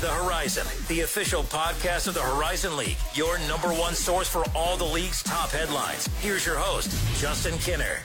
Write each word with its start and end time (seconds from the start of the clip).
The 0.00 0.06
Horizon, 0.06 0.64
the 0.86 1.00
official 1.00 1.42
podcast 1.42 2.06
of 2.06 2.14
the 2.14 2.20
Horizon 2.20 2.76
League, 2.76 2.98
your 3.14 3.36
number 3.48 3.66
one 3.68 3.94
source 3.94 4.28
for 4.28 4.44
all 4.54 4.76
the 4.76 4.84
league's 4.84 5.24
top 5.24 5.50
headlines. 5.50 6.08
Here's 6.20 6.46
your 6.46 6.54
host, 6.54 6.92
Justin 7.20 7.54
Kinner. 7.54 7.98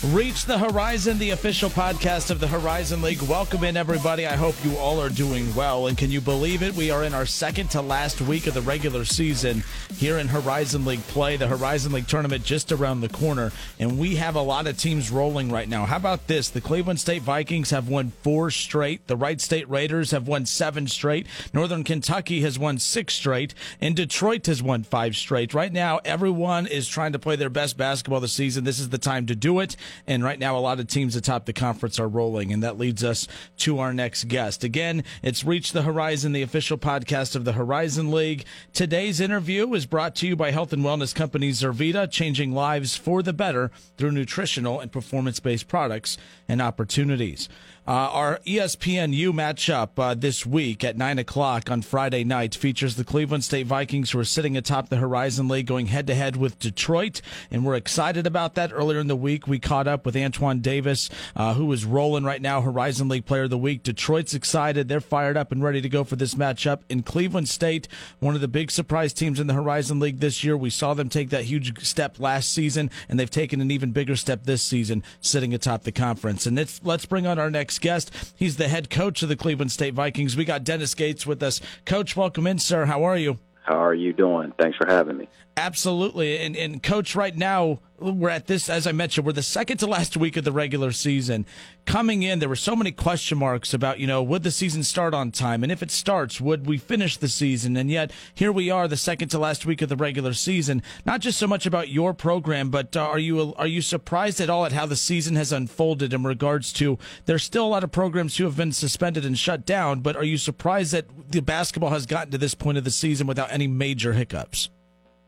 Reach 0.00 0.46
the 0.46 0.58
Horizon, 0.58 1.18
the 1.18 1.30
official 1.30 1.70
podcast 1.70 2.30
of 2.30 2.40
the 2.40 2.46
Horizon 2.46 3.02
League. 3.02 3.22
Welcome 3.22 3.62
in, 3.62 3.76
everybody. 3.76 4.26
I 4.26 4.36
hope 4.36 4.54
you 4.64 4.76
all 4.76 5.00
are 5.00 5.08
doing 5.08 5.54
well. 5.54 5.86
And 5.86 5.98
can 5.98 6.10
you 6.10 6.20
believe 6.20 6.62
it? 6.62 6.74
We 6.74 6.90
are 6.90 7.04
in 7.04 7.14
our 7.14 7.26
second 7.26 7.70
to 7.70 7.82
last 7.82 8.20
week 8.20 8.46
of 8.46 8.54
the 8.54 8.62
regular 8.62 9.04
season 9.04 9.62
here 9.94 10.18
in 10.18 10.28
Horizon 10.28 10.84
League 10.84 11.02
play. 11.08 11.36
The 11.36 11.46
Horizon 11.46 11.92
League 11.92 12.08
tournament 12.08 12.44
just 12.44 12.72
around 12.72 13.00
the 13.00 13.08
corner. 13.08 13.52
And 13.78 13.98
we 13.98 14.16
have 14.16 14.34
a 14.34 14.40
lot 14.40 14.66
of 14.66 14.76
teams 14.76 15.10
rolling 15.10 15.50
right 15.50 15.68
now. 15.68 15.84
How 15.84 15.96
about 15.98 16.26
this? 16.26 16.48
The 16.48 16.60
Cleveland 16.60 16.98
State 16.98 17.22
Vikings 17.22 17.70
have 17.70 17.88
won 17.88 18.12
four 18.22 18.50
straight. 18.50 19.06
The 19.06 19.16
Wright 19.16 19.40
State 19.40 19.68
Raiders 19.68 20.10
have 20.10 20.26
won 20.26 20.46
seven 20.46 20.88
straight. 20.88 21.26
Northern 21.52 21.84
Kentucky 21.84 22.40
has 22.42 22.58
won 22.58 22.78
six 22.78 23.14
straight. 23.14 23.54
And 23.80 23.94
Detroit 23.94 24.46
has 24.46 24.62
won 24.62 24.82
five 24.84 25.16
straight. 25.16 25.54
Right 25.54 25.72
now, 25.72 26.00
everyone 26.04 26.66
is 26.66 26.88
trying 26.88 27.12
to 27.12 27.18
play 27.18 27.36
their 27.36 27.50
best 27.50 27.76
basketball 27.76 28.20
this 28.20 28.32
season. 28.32 28.64
This 28.64 28.80
is 28.80 28.88
the 28.88 28.98
time 28.98 29.26
to 29.26 29.36
do 29.36 29.60
it. 29.60 29.76
And 30.06 30.24
right 30.24 30.38
now, 30.38 30.56
a 30.56 30.60
lot 30.60 30.80
of 30.80 30.86
teams 30.86 31.16
atop 31.16 31.46
the 31.46 31.52
conference 31.52 31.98
are 31.98 32.08
rolling. 32.08 32.52
And 32.52 32.62
that 32.62 32.78
leads 32.78 33.04
us 33.04 33.28
to 33.58 33.78
our 33.78 33.92
next 33.92 34.28
guest. 34.28 34.64
Again, 34.64 35.04
it's 35.22 35.44
Reach 35.44 35.72
the 35.72 35.82
Horizon, 35.82 36.32
the 36.32 36.42
official 36.42 36.78
podcast 36.78 37.36
of 37.36 37.44
the 37.44 37.52
Horizon 37.52 38.10
League. 38.10 38.44
Today's 38.72 39.20
interview 39.20 39.72
is 39.74 39.86
brought 39.86 40.14
to 40.16 40.26
you 40.26 40.36
by 40.36 40.50
health 40.50 40.72
and 40.72 40.82
wellness 40.82 41.14
company 41.14 41.50
Zurvita, 41.50 42.10
changing 42.10 42.52
lives 42.52 42.96
for 42.96 43.22
the 43.22 43.32
better 43.32 43.70
through 43.96 44.12
nutritional 44.12 44.80
and 44.80 44.92
performance 44.92 45.40
based 45.40 45.68
products 45.68 46.16
and 46.48 46.60
opportunities. 46.60 47.48
Uh, 47.84 47.90
our 47.90 48.38
ESPNU 48.46 49.32
matchup 49.32 49.88
uh, 49.98 50.14
this 50.14 50.46
week 50.46 50.84
at 50.84 50.96
9 50.96 51.18
o'clock 51.18 51.68
on 51.68 51.82
Friday 51.82 52.22
night 52.22 52.54
features 52.54 52.94
the 52.94 53.02
Cleveland 53.02 53.42
State 53.42 53.66
Vikings, 53.66 54.12
who 54.12 54.20
are 54.20 54.24
sitting 54.24 54.56
atop 54.56 54.88
the 54.88 54.98
Horizon 54.98 55.48
League, 55.48 55.66
going 55.66 55.86
head 55.86 56.06
to 56.06 56.14
head 56.14 56.36
with 56.36 56.60
Detroit. 56.60 57.20
And 57.50 57.64
we're 57.64 57.74
excited 57.74 58.24
about 58.24 58.54
that. 58.54 58.72
Earlier 58.72 59.00
in 59.00 59.08
the 59.08 59.16
week, 59.16 59.48
we 59.48 59.58
caught 59.58 59.88
up 59.88 60.06
with 60.06 60.16
Antoine 60.16 60.60
Davis, 60.60 61.10
uh, 61.34 61.54
who 61.54 61.72
is 61.72 61.84
rolling 61.84 62.22
right 62.22 62.40
now, 62.40 62.60
Horizon 62.60 63.08
League 63.08 63.26
Player 63.26 63.42
of 63.42 63.50
the 63.50 63.58
Week. 63.58 63.82
Detroit's 63.82 64.32
excited. 64.32 64.86
They're 64.86 65.00
fired 65.00 65.36
up 65.36 65.50
and 65.50 65.60
ready 65.60 65.80
to 65.80 65.88
go 65.88 66.04
for 66.04 66.14
this 66.14 66.36
matchup. 66.36 66.82
In 66.88 67.02
Cleveland 67.02 67.48
State, 67.48 67.88
one 68.20 68.36
of 68.36 68.40
the 68.40 68.46
big 68.46 68.70
surprise 68.70 69.12
teams 69.12 69.40
in 69.40 69.48
the 69.48 69.54
Horizon 69.54 69.98
League 69.98 70.20
this 70.20 70.44
year. 70.44 70.56
We 70.56 70.70
saw 70.70 70.94
them 70.94 71.08
take 71.08 71.30
that 71.30 71.46
huge 71.46 71.84
step 71.84 72.20
last 72.20 72.52
season, 72.52 72.92
and 73.08 73.18
they've 73.18 73.28
taken 73.28 73.60
an 73.60 73.72
even 73.72 73.90
bigger 73.90 74.14
step 74.14 74.44
this 74.44 74.62
season, 74.62 75.02
sitting 75.20 75.52
atop 75.52 75.82
the 75.82 75.90
conference. 75.90 76.46
And 76.46 76.56
let's 76.84 77.06
bring 77.06 77.26
on 77.26 77.40
our 77.40 77.50
next 77.50 77.71
guest. 77.78 78.32
He's 78.36 78.56
the 78.56 78.68
head 78.68 78.90
coach 78.90 79.22
of 79.22 79.28
the 79.28 79.36
Cleveland 79.36 79.72
State 79.72 79.94
Vikings. 79.94 80.36
We 80.36 80.44
got 80.44 80.64
Dennis 80.64 80.94
Gates 80.94 81.26
with 81.26 81.42
us. 81.42 81.60
Coach, 81.84 82.16
welcome 82.16 82.46
in, 82.46 82.58
sir. 82.58 82.86
How 82.86 83.04
are 83.04 83.16
you? 83.16 83.38
How 83.62 83.82
are 83.82 83.94
you 83.94 84.12
doing? 84.12 84.52
Thanks 84.58 84.76
for 84.76 84.86
having 84.88 85.16
me. 85.16 85.28
Absolutely. 85.56 86.38
And, 86.38 86.56
and 86.56 86.82
coach, 86.82 87.14
right 87.14 87.36
now, 87.36 87.78
we're 88.02 88.28
at 88.30 88.46
this, 88.46 88.68
as 88.68 88.86
I 88.86 88.92
mentioned, 88.92 89.26
we're 89.26 89.32
the 89.32 89.42
second 89.42 89.78
to 89.78 89.86
last 89.86 90.16
week 90.16 90.36
of 90.36 90.44
the 90.44 90.52
regular 90.52 90.92
season. 90.92 91.46
Coming 91.86 92.22
in, 92.22 92.38
there 92.38 92.48
were 92.48 92.56
so 92.56 92.76
many 92.76 92.92
question 92.92 93.38
marks 93.38 93.72
about, 93.72 93.98
you 93.98 94.06
know, 94.06 94.22
would 94.22 94.42
the 94.42 94.50
season 94.50 94.82
start 94.82 95.14
on 95.14 95.30
time? 95.30 95.62
And 95.62 95.70
if 95.70 95.82
it 95.82 95.90
starts, 95.90 96.40
would 96.40 96.66
we 96.66 96.78
finish 96.78 97.16
the 97.16 97.28
season? 97.28 97.76
And 97.76 97.90
yet, 97.90 98.12
here 98.34 98.52
we 98.52 98.70
are, 98.70 98.88
the 98.88 98.96
second 98.96 99.28
to 99.30 99.38
last 99.38 99.64
week 99.64 99.82
of 99.82 99.88
the 99.88 99.96
regular 99.96 100.32
season. 100.32 100.82
Not 101.04 101.20
just 101.20 101.38
so 101.38 101.46
much 101.46 101.66
about 101.66 101.88
your 101.88 102.14
program, 102.14 102.70
but 102.70 102.96
uh, 102.96 103.02
are 103.02 103.18
you 103.18 103.54
are 103.54 103.66
you 103.66 103.82
surprised 103.82 104.40
at 104.40 104.50
all 104.50 104.64
at 104.64 104.72
how 104.72 104.86
the 104.86 104.96
season 104.96 105.36
has 105.36 105.52
unfolded 105.52 106.12
in 106.12 106.24
regards 106.24 106.72
to 106.74 106.98
there's 107.26 107.42
still 107.42 107.66
a 107.66 107.68
lot 107.68 107.84
of 107.84 107.92
programs 107.92 108.36
who 108.36 108.44
have 108.44 108.56
been 108.56 108.72
suspended 108.72 109.24
and 109.24 109.38
shut 109.38 109.64
down, 109.64 110.00
but 110.00 110.16
are 110.16 110.24
you 110.24 110.36
surprised 110.36 110.92
that 110.92 111.06
the 111.30 111.40
basketball 111.40 111.90
has 111.90 112.06
gotten 112.06 112.32
to 112.32 112.38
this 112.38 112.54
point 112.54 112.78
of 112.78 112.84
the 112.84 112.90
season 112.90 113.26
without 113.26 113.52
any 113.52 113.66
major 113.66 114.12
hiccups? 114.12 114.68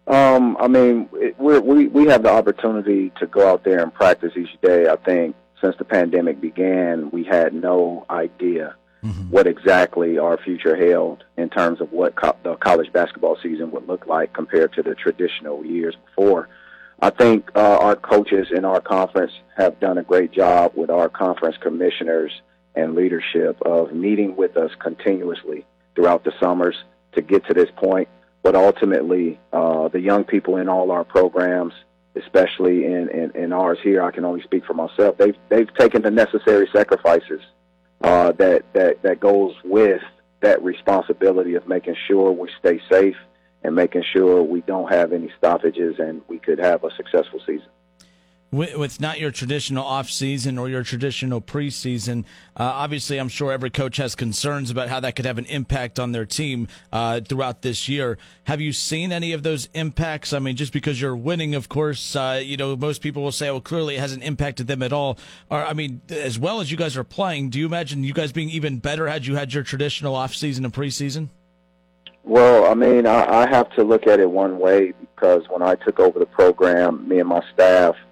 Um, 0.07 0.57
I 0.61 0.69
mean, 0.69 1.09
it, 1.15 1.39
we're, 1.39 1.61
we 1.61 1.89
we 1.89 2.07
have 2.07 2.23
the 2.23 2.31
opportunity 2.31 3.11
to 3.19 3.27
go 3.27 3.49
out 3.49 3.65
there 3.65 3.83
and 3.83 3.93
practice 3.93 4.33
each 4.37 4.61
day. 4.61 4.89
I 4.89 4.97
think 4.97 5.35
since 5.63 5.77
the 5.77 5.85
pandemic 5.85 6.41
began, 6.41 7.11
we 7.11 7.25
had 7.25 7.55
no 7.55 8.05
idea 8.11 8.77
mm-hmm. 9.03 9.31
what 9.31 9.47
exactly 9.47 10.19
our 10.19 10.37
future 10.37 10.77
held 10.77 11.25
in 11.39 11.49
terms 11.49 11.81
of 11.81 11.91
what 11.93 12.17
co- 12.17 12.37
the 12.43 12.57
college 12.57 12.93
basketball 12.93 13.39
season 13.43 13.71
would 13.71 13.87
look 13.87 14.07
like 14.07 14.33
compared 14.35 14.73
to 14.75 14.83
the 14.83 14.95
traditional 14.95 15.65
years 15.65 15.97
before. 16.07 16.49
I 17.01 17.11
think 17.11 17.51
uh, 17.55 17.79
our 17.79 17.97
coaches 17.97 18.49
in 18.51 18.65
our 18.65 18.81
conference 18.81 19.33
have 19.57 19.81
done 19.81 19.99
a 19.99 20.03
great 20.03 20.33
job 20.33 20.73
with 20.75 20.91
our 20.91 21.09
conference 21.09 21.57
commissioners 21.61 22.33
and 22.75 22.95
leadership 22.95 23.61
of 23.63 23.93
meeting 23.93 24.37
with 24.37 24.57
us 24.57 24.71
continuously 24.81 25.65
throughout 25.95 26.25
the 26.25 26.33
summers 26.41 26.77
to 27.13 27.23
get 27.23 27.47
to 27.47 27.55
this 27.55 27.71
point 27.77 28.09
but 28.45 28.55
ultimately, 28.55 29.41
uh, 29.55 29.89
the 29.89 30.01
young 30.01 30.23
people 30.23 30.59
in 30.59 30.69
all 30.69 30.91
our 30.91 31.03
programs, 31.03 31.73
especially 32.15 32.85
in, 32.85 33.09
in, 33.09 33.33
in, 33.35 33.53
ours 33.55 33.79
here, 33.83 34.03
I 34.03 34.11
can 34.11 34.27
only 34.27 34.43
speak 34.43 34.67
for 34.67 34.75
myself. 34.75 35.17
They've 35.17 35.37
they've 35.49 35.75
taken 35.75 36.03
the 36.03 36.11
necessary 36.11 36.69
sacrifices 36.71 37.41
uh, 38.03 38.33
that 38.33 38.63
that 38.75 39.03
that 39.03 39.19
goes 39.19 39.55
with 39.65 40.03
that 40.41 40.63
responsibility 40.63 41.55
of 41.55 41.67
making 41.67 41.97
sure 42.07 42.31
we 42.31 42.51
stay 42.61 42.81
safe 42.93 43.17
and 43.63 43.75
making 43.75 44.05
sure 44.13 44.43
we 44.43 44.61
don't 44.61 44.93
have 44.93 45.15
any 45.15 45.33
stoppages 45.39 45.99
and 45.99 46.21
we 46.29 46.39
could 46.39 46.59
have 46.59 46.85
a 46.85 46.95
successful 46.97 47.41
season 47.47 47.69
with, 48.55 49.01
not 49.01 49.19
your 49.19 49.31
traditional 49.31 49.85
off 49.85 50.09
season 50.09 50.59
or 50.59 50.69
your 50.69 50.83
traditional 50.83 51.41
preseason. 51.41 52.25
Uh, 52.57 52.65
obviously, 52.65 53.19
I'm 53.19 53.29
sure 53.29 53.53
every 53.53 53.71
coach 53.71 53.97
has 53.97 54.15
concerns 54.15 54.71
about 54.71 54.89
how 54.89 55.01
that 55.01 55.17
could 55.17 55.25
have 55.25 55.39
an 55.39 55.47
impact 55.47 55.99
on 55.99 56.13
their 56.13 56.25
team 56.25 56.69
uh, 56.93 57.21
throughout 57.21 57.63
this 57.63 57.89
year. 57.89 58.17
Have 58.45 58.61
you 58.61 58.73
seen 58.73 59.13
any 59.13 59.33
of 59.33 59.43
those 59.43 59.69
impacts? 59.75 60.33
I 60.33 60.39
mean, 60.39 60.57
just 60.57 60.73
because 60.73 61.01
you're 61.01 61.17
winning, 61.17 61.55
of 61.55 61.69
course, 61.69 62.15
uh, 62.15 62.41
you 62.43 62.57
know, 62.57 62.77
most 62.77 63.03
people 63.03 63.23
will 63.23 63.33
say, 63.33 63.51
well, 63.51 63.61
clearly 63.61 63.97
it 63.97 64.01
hasn't 64.01 64.23
impacted 64.23 64.67
them 64.67 64.83
at 64.83 64.93
all. 64.93 65.19
Or, 65.51 65.65
I 65.65 65.73
mean, 65.73 66.01
as 66.09 66.39
well 66.39 66.61
as 66.61 66.71
you 66.71 66.77
guys 66.77 66.97
are 66.97 67.05
playing, 67.05 67.51
do 67.51 67.59
you 67.59 67.67
imagine 67.67 68.05
you 68.05 68.13
guys 68.13 68.33
being 68.33 68.51
even 68.51 68.79
better 68.79 69.09
had 69.09 69.27
you 69.27 69.35
had 69.35 69.53
your 69.53 69.65
traditional 69.65 70.15
off 70.15 70.35
season 70.35 70.65
and 70.65 70.73
preseason? 70.73 71.29
Well, 72.23 72.65
I 72.71 72.75
mean, 72.75 73.07
I, 73.07 73.43
I 73.43 73.49
have 73.49 73.71
to 73.75 73.83
look 73.83 74.07
at 74.07 74.19
it 74.19 74.31
one 74.31 74.59
way 74.59 74.93
because 74.93 75.43
when 75.51 75.61
I 75.61 75.75
took 75.75 76.01
over 76.01 76.19
the 76.19 76.27
program, 76.27 77.07
me 77.07 77.19
and 77.19 77.29
my 77.29 77.43
staff– 77.53 77.97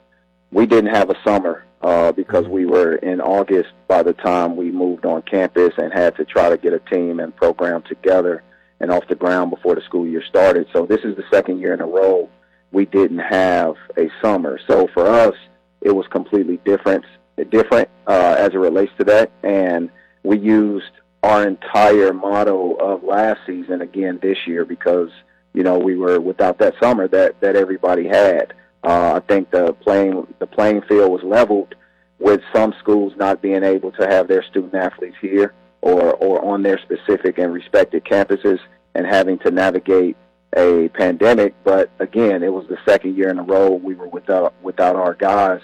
we 0.53 0.67
didn't 0.67 0.95
have 0.95 1.11
a 1.11 1.17
summer 1.25 1.65
uh, 1.81 2.13
because 2.13 2.47
we 2.47 2.67
were 2.67 2.97
in 2.97 3.21
August 3.21 3.71
by 3.89 4.03
the 4.03 4.13
time 4.13 4.55
we 4.55 4.71
moved 4.71 5.05
on 5.05 5.23
campus 5.23 5.73
and 5.79 5.93
had 5.93 6.15
to 6.17 6.25
try 6.25 6.49
to 6.49 6.57
get 6.57 6.73
a 6.73 6.79
team 6.79 7.19
and 7.19 7.35
program 7.35 7.83
together 7.83 8.43
and 8.79 8.93
off 8.93 9.07
the 9.09 9.15
ground 9.15 9.51
before 9.51 9.75
the 9.75 9.81
school 9.83 10.07
year 10.07 10.23
started. 10.29 10.67
So 10.73 10.87
this 10.87 11.01
is 11.03 11.17
the 11.17 11.25
second 11.31 11.59
year 11.59 11.75
in 11.75 11.81
a 11.81 11.87
row 11.87 12.29
we 12.73 12.87
didn't 12.87 13.19
have 13.19 13.77
a 13.97 14.11
summer. 14.21 14.59
So 14.67 14.89
for 14.95 15.07
us, 15.07 15.35
it 15.83 15.91
was 15.91 16.07
completely 16.09 16.59
different, 16.65 17.05
different 17.51 17.89
uh, 18.07 18.37
as 18.39 18.55
it 18.55 18.59
relates 18.59 18.93
to 18.99 19.05
that, 19.05 19.31
and 19.43 19.91
we 20.23 20.39
used 20.39 20.91
our 21.23 21.47
entire 21.47 22.13
motto 22.13 22.75
of 22.75 23.05
last 23.05 23.41
season 23.47 23.83
again 23.83 24.19
this 24.22 24.39
year 24.47 24.65
because 24.65 25.10
you 25.55 25.63
know 25.63 25.78
we 25.78 25.97
were 25.97 26.21
without 26.21 26.59
that 26.59 26.75
summer 26.81 27.07
that 27.09 27.41
that 27.41 27.57
everybody 27.57 28.09
had. 28.09 28.55
Uh, 28.84 29.15
I 29.15 29.21
think 29.21 29.51
the 29.51 29.73
playing 29.75 30.27
the 30.39 30.47
playing 30.47 30.83
field 30.83 31.11
was 31.11 31.23
leveled 31.23 31.75
with 32.19 32.41
some 32.53 32.75
schools 32.79 33.13
not 33.17 33.43
being 33.43 33.63
able 33.63 33.93
to 33.93 34.07
have 34.07 34.29
their 34.29 34.43
student 34.45 34.75
athletes 34.75 35.17
here 35.21 35.55
or 35.81 36.15
or 36.15 36.45
on 36.45 36.63
their 36.63 36.79
specific 36.79 37.39
and 37.39 37.53
respected 37.53 38.05
campuses 38.05 38.59
and 38.95 39.07
having 39.07 39.39
to 39.41 39.51
navigate 39.51 40.17
a 40.57 40.89
pandemic. 40.91 41.55
But 41.65 41.91
again, 41.99 42.43
it 42.43 42.53
was 42.53 42.67
the 42.69 42.79
second 42.87 43.17
year 43.17 43.29
in 43.29 43.39
a 43.39 43.43
row 43.43 43.71
we 43.71 43.95
were 43.95 44.09
without 44.09 44.55
without 44.63 44.97
our 44.97 45.15
guys. 45.15 45.61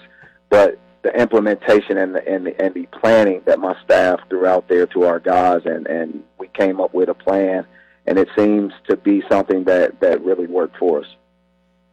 But 0.49 0.79
the 1.01 1.11
implementation 1.19 1.97
and 1.97 2.15
the, 2.15 2.27
and 2.27 2.47
the 2.47 2.61
and 2.61 2.73
the 2.73 2.85
planning 2.87 3.41
that 3.45 3.59
my 3.59 3.75
staff 3.83 4.19
threw 4.29 4.45
out 4.45 4.67
there 4.67 4.85
to 4.87 5.03
our 5.03 5.19
guys 5.19 5.61
and 5.65 5.87
and 5.87 6.23
we 6.37 6.47
came 6.49 6.79
up 6.79 6.93
with 6.93 7.09
a 7.09 7.13
plan 7.13 7.65
and 8.05 8.17
it 8.17 8.27
seems 8.37 8.73
to 8.87 8.97
be 8.97 9.23
something 9.29 9.63
that 9.65 9.99
that 10.01 10.21
really 10.23 10.47
worked 10.47 10.77
for 10.77 11.01
us. 11.01 11.07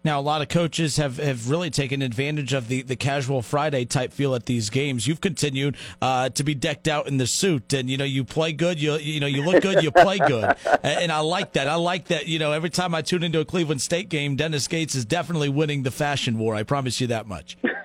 Now, 0.07 0.21
a 0.21 0.23
lot 0.23 0.41
of 0.41 0.47
coaches 0.47 0.99
have, 0.99 1.17
have 1.17 1.51
really 1.51 1.69
taken 1.69 2.01
advantage 2.01 2.53
of 2.53 2.69
the, 2.69 2.83
the 2.83 2.95
casual 2.95 3.43
Friday 3.43 3.85
type 3.85 4.13
feel 4.13 4.37
at 4.37 4.47
these 4.47 4.71
games. 4.71 5.09
You've 5.09 5.21
continued 5.21 5.77
uh, 6.01 6.29
to 6.29 6.45
be 6.45 6.55
decked 6.55 6.87
out 6.87 7.09
in 7.09 7.17
the 7.17 7.27
suit, 7.27 7.73
and 7.73 7.91
you 7.91 7.97
know 7.97 8.05
you 8.05 8.23
play 8.23 8.53
good. 8.53 8.81
You 8.81 8.99
you 8.99 9.19
know 9.19 9.27
you 9.27 9.43
look 9.43 9.65
good. 9.65 9.83
You 9.83 9.91
play 9.91 10.19
good, 10.19 10.55
and 10.85 11.11
I 11.11 11.19
like 11.19 11.55
that. 11.55 11.67
I 11.67 11.75
like 11.75 12.07
that. 12.07 12.29
You 12.29 12.39
know, 12.39 12.53
every 12.53 12.71
time 12.71 12.95
I 12.95 13.03
tune 13.03 13.25
into 13.25 13.41
a 13.41 13.45
Cleveland 13.45 13.83
State 13.83 14.09
game, 14.09 14.37
Dennis 14.37 14.69
Gates 14.69 14.95
is 14.95 15.05
definitely 15.05 15.49
winning 15.49 15.83
the 15.83 15.91
fashion 15.91 16.39
war. 16.39 16.55
I 16.55 16.63
promise 16.63 17.01
you 17.01 17.09
that 17.09 17.27
much. 17.27 17.59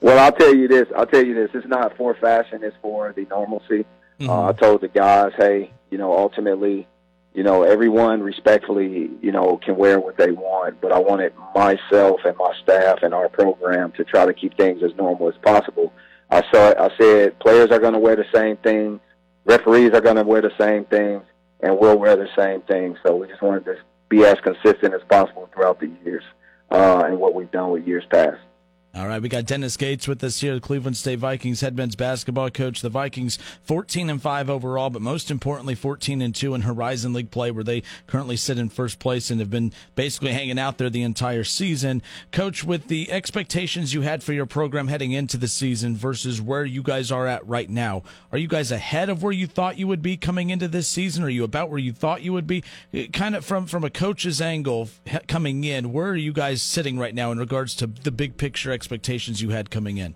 well, 0.00 0.18
I'll 0.18 0.32
tell 0.32 0.54
you 0.54 0.68
this. 0.68 0.86
I'll 0.96 1.04
tell 1.04 1.22
you 1.22 1.34
this. 1.34 1.50
It's 1.52 1.68
not 1.68 1.98
for 1.98 2.14
fashion. 2.14 2.60
It's 2.62 2.76
for 2.80 3.12
the 3.12 3.26
normalcy. 3.26 3.84
Mm-hmm. 4.20 4.30
Uh, 4.30 4.48
I 4.48 4.52
told 4.52 4.80
the 4.80 4.88
guys, 4.88 5.32
hey, 5.36 5.70
you 5.90 5.98
know, 5.98 6.16
ultimately 6.16 6.88
you 7.34 7.42
know, 7.42 7.64
everyone 7.64 8.22
respectfully, 8.22 9.10
you 9.20 9.32
know, 9.32 9.56
can 9.56 9.76
wear 9.76 9.98
what 9.98 10.16
they 10.16 10.30
want, 10.30 10.80
but 10.80 10.92
I 10.92 11.00
wanted 11.00 11.32
myself 11.54 12.20
and 12.24 12.36
my 12.36 12.54
staff 12.62 13.02
and 13.02 13.12
our 13.12 13.28
program 13.28 13.90
to 13.92 14.04
try 14.04 14.24
to 14.24 14.32
keep 14.32 14.56
things 14.56 14.84
as 14.84 14.94
normal 14.94 15.28
as 15.28 15.34
possible. 15.42 15.92
I 16.30 16.42
saw, 16.52 16.74
I 16.78 16.90
said, 16.96 17.38
players 17.40 17.70
are 17.72 17.80
going 17.80 17.92
to 17.92 17.98
wear 17.98 18.14
the 18.14 18.24
same 18.32 18.56
thing, 18.58 19.00
referees 19.44 19.92
are 19.94 20.00
going 20.00 20.16
to 20.16 20.22
wear 20.22 20.42
the 20.42 20.52
same 20.56 20.84
thing, 20.84 21.22
and 21.60 21.76
we'll 21.76 21.98
wear 21.98 22.14
the 22.16 22.28
same 22.36 22.60
thing. 22.62 22.96
So 23.04 23.16
we 23.16 23.26
just 23.26 23.42
wanted 23.42 23.64
to 23.64 23.78
be 24.08 24.24
as 24.24 24.38
consistent 24.40 24.94
as 24.94 25.02
possible 25.08 25.50
throughout 25.52 25.80
the 25.80 25.90
years, 26.04 26.22
uh, 26.70 27.02
and 27.04 27.18
what 27.18 27.34
we've 27.34 27.50
done 27.50 27.70
with 27.70 27.84
years 27.84 28.04
past. 28.10 28.40
All 28.96 29.08
right, 29.08 29.20
we 29.20 29.28
got 29.28 29.46
Dennis 29.46 29.76
Gates 29.76 30.06
with 30.06 30.22
us 30.22 30.40
here, 30.40 30.54
the 30.54 30.60
Cleveland 30.60 30.96
State 30.96 31.18
Vikings 31.18 31.62
head 31.62 31.76
men's 31.76 31.96
basketball 31.96 32.48
coach. 32.48 32.80
The 32.80 32.88
Vikings 32.88 33.40
14 33.64 34.08
and 34.08 34.22
5 34.22 34.48
overall, 34.48 34.88
but 34.88 35.02
most 35.02 35.32
importantly 35.32 35.74
14 35.74 36.22
and 36.22 36.32
2 36.32 36.54
in 36.54 36.60
Horizon 36.60 37.12
League 37.12 37.32
play 37.32 37.50
where 37.50 37.64
they 37.64 37.82
currently 38.06 38.36
sit 38.36 38.56
in 38.56 38.68
first 38.68 39.00
place 39.00 39.32
and 39.32 39.40
have 39.40 39.50
been 39.50 39.72
basically 39.96 40.30
hanging 40.30 40.60
out 40.60 40.78
there 40.78 40.90
the 40.90 41.02
entire 41.02 41.42
season. 41.42 42.02
Coach, 42.30 42.62
with 42.62 42.86
the 42.86 43.10
expectations 43.10 43.92
you 43.92 44.02
had 44.02 44.22
for 44.22 44.32
your 44.32 44.46
program 44.46 44.86
heading 44.86 45.10
into 45.10 45.36
the 45.36 45.48
season 45.48 45.96
versus 45.96 46.40
where 46.40 46.64
you 46.64 46.80
guys 46.80 47.10
are 47.10 47.26
at 47.26 47.44
right 47.48 47.68
now, 47.68 48.04
are 48.30 48.38
you 48.38 48.46
guys 48.46 48.70
ahead 48.70 49.08
of 49.08 49.24
where 49.24 49.32
you 49.32 49.48
thought 49.48 49.76
you 49.76 49.88
would 49.88 50.02
be 50.02 50.16
coming 50.16 50.50
into 50.50 50.68
this 50.68 50.86
season? 50.86 51.24
Are 51.24 51.28
you 51.28 51.42
about 51.42 51.68
where 51.68 51.80
you 51.80 51.92
thought 51.92 52.22
you 52.22 52.32
would 52.32 52.46
be? 52.46 52.62
Kind 53.12 53.34
of 53.34 53.44
from 53.44 53.66
from 53.66 53.82
a 53.82 53.90
coach's 53.90 54.40
angle 54.40 54.88
coming 55.26 55.64
in, 55.64 55.92
where 55.92 56.10
are 56.10 56.16
you 56.16 56.32
guys 56.32 56.62
sitting 56.62 56.96
right 56.96 57.12
now 57.12 57.32
in 57.32 57.40
regards 57.40 57.74
to 57.74 57.88
the 57.88 58.12
big 58.12 58.36
picture 58.36 58.70
expectations 58.84 59.40
you 59.40 59.48
had 59.48 59.70
coming 59.70 59.96
in? 59.96 60.14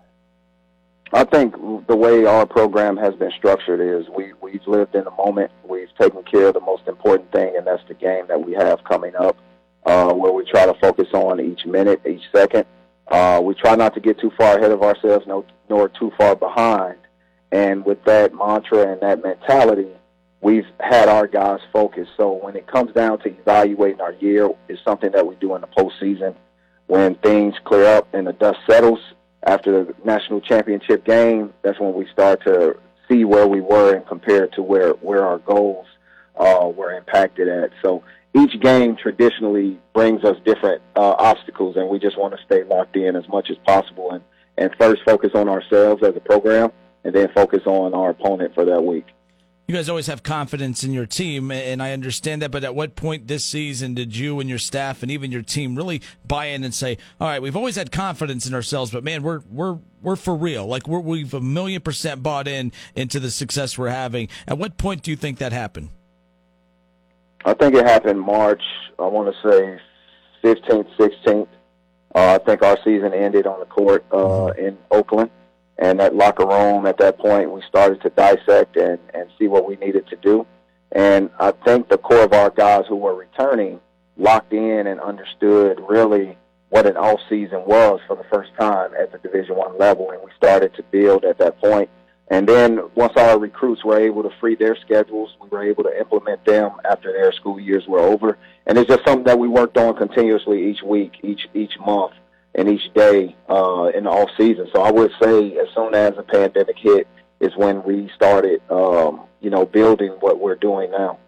I 1.14 1.24
think 1.24 1.54
the 1.86 1.96
way 1.96 2.26
our 2.26 2.44
program 2.44 2.98
has 2.98 3.14
been 3.14 3.30
structured 3.38 3.80
is 3.80 4.06
we, 4.14 4.34
we've 4.42 4.66
lived 4.66 4.94
in 4.94 5.04
the 5.04 5.10
moment. 5.12 5.50
We've 5.66 5.88
taken 5.98 6.22
care 6.24 6.48
of 6.48 6.54
the 6.54 6.60
most 6.60 6.86
important 6.86 7.32
thing, 7.32 7.56
and 7.56 7.66
that's 7.66 7.82
the 7.88 7.94
game 7.94 8.26
that 8.28 8.44
we 8.44 8.52
have 8.52 8.84
coming 8.84 9.16
up, 9.16 9.38
uh, 9.86 10.12
where 10.12 10.32
we 10.32 10.44
try 10.44 10.66
to 10.66 10.74
focus 10.74 11.08
on 11.14 11.40
each 11.40 11.64
minute, 11.64 12.02
each 12.06 12.24
second. 12.30 12.66
Uh, 13.10 13.40
we 13.42 13.54
try 13.54 13.74
not 13.74 13.94
to 13.94 14.00
get 14.00 14.20
too 14.20 14.30
far 14.36 14.58
ahead 14.58 14.70
of 14.70 14.82
ourselves, 14.82 15.26
no, 15.26 15.46
nor 15.70 15.88
too 15.88 16.12
far 16.18 16.36
behind. 16.36 16.98
And 17.50 17.86
with 17.86 18.04
that 18.04 18.34
mantra 18.34 18.92
and 18.92 19.00
that 19.00 19.22
mentality, 19.22 19.88
we've 20.42 20.66
had 20.78 21.08
our 21.08 21.26
guys 21.26 21.60
focused. 21.72 22.10
So 22.18 22.32
when 22.32 22.54
it 22.54 22.66
comes 22.66 22.92
down 22.92 23.20
to 23.20 23.30
evaluating 23.30 24.02
our 24.02 24.12
year, 24.12 24.50
it's 24.68 24.84
something 24.84 25.10
that 25.12 25.26
we 25.26 25.36
do 25.36 25.54
in 25.54 25.62
the 25.62 25.68
postseason 25.68 26.34
when 26.88 27.14
things 27.16 27.54
clear 27.64 27.84
up 27.84 28.08
and 28.12 28.26
the 28.26 28.32
dust 28.32 28.58
settles 28.68 28.98
after 29.44 29.84
the 29.84 29.94
national 30.04 30.40
championship 30.40 31.04
game, 31.04 31.52
that's 31.62 31.78
when 31.78 31.94
we 31.94 32.06
start 32.12 32.42
to 32.44 32.76
see 33.08 33.24
where 33.24 33.46
we 33.46 33.60
were 33.60 33.94
and 33.94 34.06
compare 34.06 34.48
to 34.48 34.62
where 34.62 34.90
where 34.94 35.24
our 35.24 35.38
goals 35.38 35.86
uh, 36.36 36.68
were 36.74 36.92
impacted 36.92 37.48
at. 37.48 37.70
So 37.82 38.02
each 38.34 38.60
game 38.60 38.96
traditionally 38.96 39.78
brings 39.94 40.24
us 40.24 40.36
different 40.44 40.82
uh, 40.96 41.14
obstacles, 41.18 41.76
and 41.76 41.88
we 41.88 41.98
just 41.98 42.18
want 42.18 42.34
to 42.36 42.44
stay 42.44 42.64
locked 42.64 42.96
in 42.96 43.16
as 43.16 43.28
much 43.28 43.50
as 43.50 43.56
possible 43.58 44.10
and 44.10 44.24
and 44.56 44.74
first 44.76 45.02
focus 45.04 45.30
on 45.34 45.48
ourselves 45.48 46.02
as 46.02 46.16
a 46.16 46.20
program, 46.20 46.72
and 47.04 47.14
then 47.14 47.28
focus 47.34 47.62
on 47.66 47.94
our 47.94 48.10
opponent 48.10 48.54
for 48.54 48.64
that 48.64 48.82
week 48.82 49.06
you 49.68 49.74
guys 49.74 49.90
always 49.90 50.06
have 50.06 50.22
confidence 50.22 50.82
in 50.82 50.94
your 50.94 51.04
team, 51.04 51.50
and 51.50 51.82
I 51.82 51.92
understand 51.92 52.40
that. 52.40 52.50
But 52.50 52.64
at 52.64 52.74
what 52.74 52.96
point 52.96 53.28
this 53.28 53.44
season 53.44 53.92
did 53.92 54.16
you 54.16 54.40
and 54.40 54.48
your 54.48 54.58
staff 54.58 55.02
and 55.02 55.12
even 55.12 55.30
your 55.30 55.42
team 55.42 55.76
really 55.76 56.00
buy 56.26 56.46
in 56.46 56.64
and 56.64 56.72
say, 56.72 56.96
"All 57.20 57.28
right, 57.28 57.42
we've 57.42 57.54
always 57.54 57.76
had 57.76 57.92
confidence 57.92 58.46
in 58.46 58.54
ourselves, 58.54 58.90
but 58.90 59.04
man, 59.04 59.22
we're 59.22 59.42
we're 59.50 59.76
we're 60.00 60.16
for 60.16 60.34
real. 60.34 60.66
Like 60.66 60.88
we're, 60.88 61.00
we've 61.00 61.34
a 61.34 61.40
million 61.42 61.82
percent 61.82 62.22
bought 62.22 62.48
in 62.48 62.72
into 62.94 63.20
the 63.20 63.30
success 63.30 63.76
we're 63.76 63.90
having." 63.90 64.30
At 64.46 64.56
what 64.56 64.78
point 64.78 65.02
do 65.02 65.10
you 65.10 65.18
think 65.18 65.36
that 65.36 65.52
happened? 65.52 65.90
I 67.44 67.52
think 67.52 67.74
it 67.74 67.84
happened 67.84 68.22
March. 68.22 68.62
I 68.98 69.06
want 69.06 69.34
to 69.34 69.50
say 69.50 69.78
fifteenth, 70.40 70.86
sixteenth. 70.98 71.50
Uh, 72.14 72.38
I 72.40 72.44
think 72.44 72.62
our 72.62 72.78
season 72.82 73.12
ended 73.12 73.46
on 73.46 73.60
the 73.60 73.66
court 73.66 74.02
uh, 74.12 74.46
in 74.56 74.78
Oakland 74.90 75.30
and 75.78 76.00
that 76.00 76.14
locker 76.14 76.46
room 76.46 76.86
at 76.86 76.98
that 76.98 77.18
point 77.18 77.50
we 77.50 77.62
started 77.68 78.00
to 78.02 78.10
dissect 78.10 78.76
and, 78.76 78.98
and 79.14 79.30
see 79.38 79.46
what 79.46 79.66
we 79.68 79.76
needed 79.76 80.06
to 80.08 80.16
do. 80.16 80.46
And 80.92 81.30
I 81.38 81.52
think 81.52 81.88
the 81.88 81.98
core 81.98 82.24
of 82.24 82.32
our 82.32 82.50
guys 82.50 82.84
who 82.88 82.96
were 82.96 83.14
returning 83.14 83.80
locked 84.16 84.52
in 84.52 84.86
and 84.86 85.00
understood 85.00 85.80
really 85.88 86.36
what 86.70 86.86
an 86.86 86.96
off 86.96 87.20
season 87.28 87.64
was 87.66 88.00
for 88.06 88.16
the 88.16 88.24
first 88.24 88.50
time 88.58 88.92
at 88.94 89.12
the 89.12 89.18
Division 89.18 89.56
One 89.56 89.78
level, 89.78 90.10
and 90.10 90.20
we 90.22 90.30
started 90.36 90.74
to 90.74 90.82
build 90.82 91.24
at 91.24 91.38
that 91.38 91.58
point. 91.60 91.88
And 92.30 92.46
then 92.46 92.80
once 92.94 93.14
our 93.16 93.38
recruits 93.38 93.84
were 93.84 93.98
able 93.98 94.22
to 94.22 94.30
free 94.38 94.54
their 94.54 94.76
schedules, 94.76 95.34
we 95.40 95.48
were 95.48 95.62
able 95.62 95.84
to 95.84 95.98
implement 95.98 96.44
them 96.44 96.72
after 96.84 97.10
their 97.12 97.32
school 97.32 97.58
years 97.58 97.86
were 97.86 98.00
over. 98.00 98.36
And 98.66 98.76
it's 98.76 98.88
just 98.88 99.04
something 99.06 99.24
that 99.24 99.38
we 99.38 99.48
worked 99.48 99.78
on 99.78 99.96
continuously 99.96 100.70
each 100.70 100.82
week, 100.82 101.20
each 101.22 101.48
each 101.54 101.72
month 101.78 102.12
and 102.54 102.68
each 102.68 102.92
day 102.94 103.36
uh, 103.48 103.90
in 103.94 104.04
the 104.04 104.10
off 104.10 104.30
season. 104.36 104.68
So 104.74 104.82
I 104.82 104.90
would 104.90 105.12
say 105.22 105.56
as 105.58 105.68
soon 105.74 105.94
as 105.94 106.14
the 106.16 106.22
pandemic 106.22 106.76
hit 106.78 107.06
is 107.40 107.56
when 107.56 107.82
we 107.84 108.10
started, 108.14 108.60
um, 108.70 109.22
you 109.40 109.50
know, 109.50 109.64
building 109.64 110.10
what 110.20 110.40
we're 110.40 110.56
doing 110.56 110.90
now. 110.90 111.18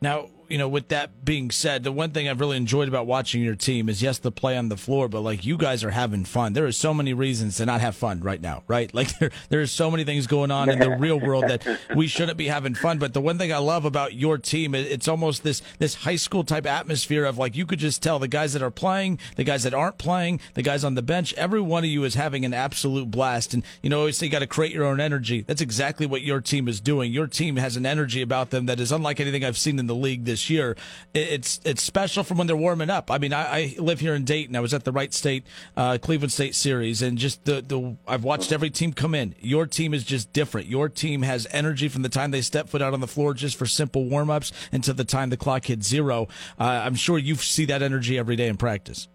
Now, 0.00 0.28
you 0.52 0.58
know, 0.58 0.68
with 0.68 0.88
that 0.88 1.24
being 1.24 1.50
said, 1.50 1.82
the 1.82 1.90
one 1.90 2.10
thing 2.10 2.28
I've 2.28 2.38
really 2.38 2.58
enjoyed 2.58 2.86
about 2.86 3.06
watching 3.06 3.42
your 3.42 3.54
team 3.54 3.88
is 3.88 4.02
yes, 4.02 4.18
the 4.18 4.30
play 4.30 4.54
on 4.58 4.68
the 4.68 4.76
floor, 4.76 5.08
but 5.08 5.22
like 5.22 5.46
you 5.46 5.56
guys 5.56 5.82
are 5.82 5.90
having 5.90 6.26
fun. 6.26 6.52
There 6.52 6.66
are 6.66 6.72
so 6.72 6.92
many 6.92 7.14
reasons 7.14 7.56
to 7.56 7.64
not 7.64 7.80
have 7.80 7.96
fun 7.96 8.20
right 8.20 8.40
now, 8.40 8.62
right? 8.68 8.92
Like 9.02 9.18
there, 9.18 9.30
there 9.48 9.60
are 9.60 9.66
so 9.66 9.90
many 9.90 10.04
things 10.04 10.26
going 10.28 10.50
on 10.50 10.68
in 10.68 10.78
the 10.78 10.90
real 10.90 11.18
world 11.18 11.44
that 11.48 11.66
we 11.96 12.06
shouldn't 12.06 12.36
be 12.36 12.46
having 12.46 12.74
fun. 12.74 12.98
But 12.98 13.14
the 13.14 13.20
one 13.22 13.38
thing 13.38 13.52
I 13.52 13.56
love 13.56 13.84
about 13.84 14.14
your 14.14 14.38
team, 14.38 14.74
it's 14.74 15.08
almost 15.08 15.42
this 15.42 15.62
this 15.78 15.94
high 15.94 16.16
school 16.16 16.44
type 16.44 16.66
atmosphere 16.66 17.24
of 17.24 17.38
like 17.38 17.56
you 17.56 17.66
could 17.66 17.78
just 17.78 18.02
tell 18.02 18.18
the 18.20 18.28
guys 18.28 18.52
that 18.52 18.62
are 18.62 18.70
playing, 18.70 19.18
the 19.36 19.44
guys 19.44 19.64
that 19.64 19.74
aren't 19.74 19.98
playing, 19.98 20.40
the 20.54 20.62
guys 20.62 20.84
on 20.84 20.94
the 20.94 21.02
bench, 21.02 21.32
every 21.34 21.60
one 21.60 21.82
of 21.82 21.90
you 21.90 22.04
is 22.04 22.14
having 22.14 22.44
an 22.44 22.54
absolute 22.54 23.10
blast. 23.10 23.54
And 23.54 23.64
you 23.82 23.90
know, 23.90 24.00
always 24.00 24.18
say 24.18 24.26
you 24.26 24.32
got 24.32 24.40
to 24.40 24.46
create 24.46 24.72
your 24.72 24.84
own 24.84 25.00
energy. 25.00 25.40
That's 25.40 25.62
exactly 25.62 26.06
what 26.06 26.22
your 26.22 26.40
team 26.40 26.68
is 26.68 26.80
doing. 26.80 27.10
Your 27.12 27.26
team 27.26 27.56
has 27.56 27.76
an 27.76 27.86
energy 27.86 28.22
about 28.22 28.50
them 28.50 28.66
that 28.66 28.78
is 28.78 28.92
unlike 28.92 29.18
anything 29.18 29.44
I've 29.44 29.58
seen 29.58 29.80
in 29.80 29.86
the 29.86 29.94
league 29.94 30.26
this 30.26 30.41
year. 30.50 30.76
It's 31.14 31.60
it's 31.64 31.82
special 31.82 32.24
from 32.24 32.38
when 32.38 32.46
they're 32.46 32.56
warming 32.56 32.90
up. 32.90 33.10
I 33.10 33.18
mean, 33.18 33.32
I, 33.32 33.42
I 33.42 33.76
live 33.78 34.00
here 34.00 34.14
in 34.14 34.24
Dayton. 34.24 34.56
I 34.56 34.60
was 34.60 34.74
at 34.74 34.84
the 34.84 34.92
Wright 34.92 35.12
State 35.12 35.46
uh, 35.76 35.98
Cleveland 36.00 36.32
State 36.32 36.54
series, 36.54 37.02
and 37.02 37.18
just 37.18 37.44
the 37.44 37.62
the 37.62 37.96
I've 38.06 38.24
watched 38.24 38.52
every 38.52 38.70
team 38.70 38.92
come 38.92 39.14
in. 39.14 39.34
Your 39.40 39.66
team 39.66 39.94
is 39.94 40.04
just 40.04 40.32
different. 40.32 40.66
Your 40.66 40.88
team 40.88 41.22
has 41.22 41.46
energy 41.50 41.88
from 41.88 42.02
the 42.02 42.08
time 42.08 42.30
they 42.30 42.42
step 42.42 42.68
foot 42.68 42.82
out 42.82 42.94
on 42.94 43.00
the 43.00 43.06
floor 43.06 43.34
just 43.34 43.56
for 43.56 43.66
simple 43.66 44.04
warm 44.04 44.30
ups 44.30 44.52
until 44.72 44.94
the 44.94 45.04
time 45.04 45.30
the 45.30 45.36
clock 45.36 45.66
hits 45.66 45.86
zero. 45.86 46.28
Uh, 46.58 46.64
I'm 46.64 46.94
sure 46.94 47.18
you 47.18 47.34
see 47.36 47.64
that 47.66 47.82
energy 47.82 48.18
every 48.18 48.36
day 48.36 48.48
in 48.48 48.56
practice. 48.56 49.08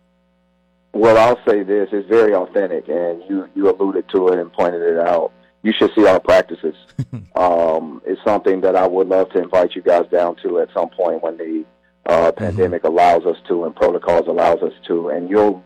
Well, 0.94 1.18
I'll 1.18 1.40
say 1.48 1.64
this: 1.64 1.90
it's 1.92 2.08
very 2.10 2.34
authentic, 2.34 2.88
and 2.88 3.22
you 3.30 3.48
you 3.56 3.70
alluded 3.70 4.10
to 4.10 4.30
it 4.30 4.40
and 4.40 4.52
pointed 4.52 4.82
it 4.82 4.98
out 4.98 5.32
you 5.68 5.74
should 5.74 5.94
see 5.94 6.08
our 6.08 6.20
practices. 6.22 6.76
um, 7.36 8.02
it's 8.06 8.24
something 8.24 8.62
that 8.62 8.78
I 8.78 8.88
would 8.88 9.10
love 9.10 9.30
to 9.32 9.42
invite 9.42 9.76
you 9.76 9.82
guys 9.82 10.06
down 10.10 10.38
to 10.38 10.60
at 10.60 10.70
some 10.74 10.90
point 10.90 11.22
when 11.22 11.36
the 11.36 11.66
uh, 12.06 12.32
mm-hmm. 12.32 12.38
pandemic 12.38 12.86
allows 12.86 13.26
us 13.26 13.36
to 13.50 13.66
and 13.66 13.76
protocols 13.76 14.28
allows 14.28 14.64
us 14.64 14.72
to, 14.88 15.10
and 15.10 15.30
you'll 15.30 15.62